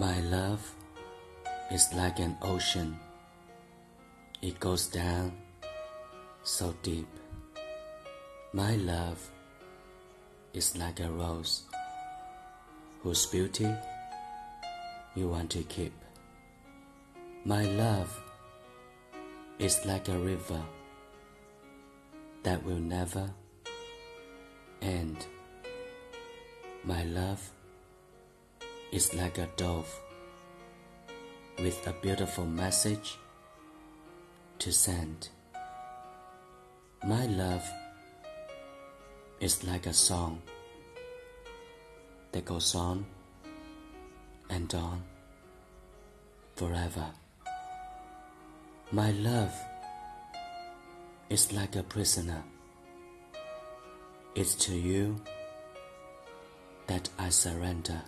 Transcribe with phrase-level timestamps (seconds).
[0.00, 0.64] My love
[1.70, 2.98] is like an ocean.
[4.40, 5.36] It goes down
[6.42, 7.06] so deep.
[8.54, 9.20] My love
[10.54, 11.64] is like a rose
[13.02, 13.68] whose beauty
[15.14, 15.92] you want to keep.
[17.44, 18.18] My love
[19.58, 20.62] is like a river
[22.42, 23.28] that will never
[24.80, 25.26] end.
[26.84, 27.50] My love
[28.92, 30.00] is like a dove
[31.58, 33.18] with a beautiful message
[34.58, 35.28] to send.
[37.04, 37.64] My love
[39.38, 40.42] is like a song
[42.32, 43.06] that goes on
[44.48, 45.02] and on
[46.56, 47.06] forever.
[48.90, 49.54] My love
[51.28, 52.42] is like a prisoner.
[54.34, 55.16] It's to you
[56.88, 58.02] that I surrender.